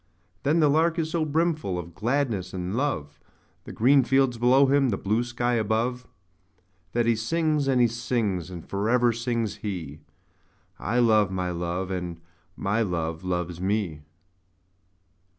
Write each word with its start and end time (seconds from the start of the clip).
But 0.41 0.59
the 0.59 0.67
Lark 0.67 0.97
is 0.97 1.11
so 1.11 1.25
brimful 1.25 1.77
of 1.77 1.93
gladness 1.93 2.55
and 2.55 2.75
love, 2.75 3.19
The 3.65 3.71
green 3.71 4.03
fields 4.03 4.39
below 4.39 4.65
him, 4.65 4.89
the 4.89 4.97
blue 4.97 5.23
sky 5.23 5.53
above, 5.53 6.07
That 6.93 7.05
he 7.05 7.15
sings, 7.15 7.67
and 7.67 7.79
he 7.79 7.87
sings; 7.87 8.49
and 8.49 8.67
for 8.67 8.89
ever 8.89 9.13
sings 9.13 9.57
he 9.57 9.99
'I 10.79 10.97
love 11.01 11.29
my 11.29 11.51
Love, 11.51 11.91
and 11.91 12.19
my 12.55 12.81
Love 12.81 13.23
loves 13.23 13.61
me!' 13.61 14.01